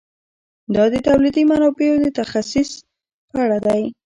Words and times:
دا 0.75 0.83
د 0.93 0.95
تولیدي 1.07 1.43
منابعو 1.51 2.03
د 2.03 2.07
تخصیص 2.19 2.69
په 3.29 3.35
اړه 3.43 3.57
دی. 3.65 3.81